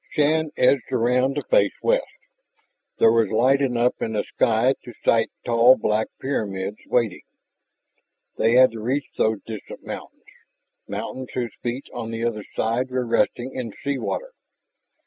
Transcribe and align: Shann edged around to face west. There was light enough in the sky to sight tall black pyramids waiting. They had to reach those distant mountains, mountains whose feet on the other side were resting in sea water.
Shann 0.13 0.49
edged 0.57 0.91
around 0.91 1.35
to 1.35 1.43
face 1.43 1.75
west. 1.83 2.07
There 2.97 3.11
was 3.11 3.29
light 3.29 3.61
enough 3.61 4.01
in 4.01 4.13
the 4.13 4.23
sky 4.23 4.73
to 4.83 4.93
sight 5.05 5.29
tall 5.45 5.77
black 5.77 6.07
pyramids 6.19 6.79
waiting. 6.87 7.21
They 8.35 8.53
had 8.53 8.71
to 8.71 8.79
reach 8.81 9.11
those 9.15 9.41
distant 9.45 9.85
mountains, 9.85 10.23
mountains 10.87 11.29
whose 11.35 11.53
feet 11.61 11.85
on 11.93 12.09
the 12.09 12.25
other 12.25 12.43
side 12.55 12.89
were 12.89 13.05
resting 13.05 13.53
in 13.53 13.73
sea 13.83 13.99
water. 13.99 14.31